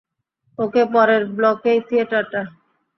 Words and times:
ওকে, 0.59 0.81
পরের 0.93 1.23
ব্লকেই 1.37 1.79
থিয়েটারটা। 1.87 2.41